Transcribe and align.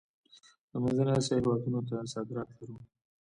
د 0.69 0.71
منځنۍ 0.83 1.13
اسیا 1.17 1.35
هیوادونو 1.39 1.79
ته 1.89 1.95
صادرات 2.13 2.49
لرو؟ 2.57 2.75